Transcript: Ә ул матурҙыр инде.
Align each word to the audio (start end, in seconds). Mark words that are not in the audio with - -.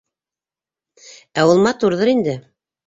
Ә 1.43 1.47
ул 1.51 1.63
матурҙыр 1.69 2.15
инде. 2.19 2.39